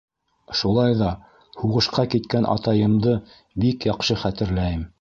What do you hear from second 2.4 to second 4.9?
атайымды бик яҡшы хәтерләйем.